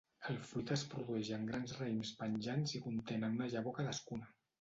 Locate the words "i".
2.79-2.81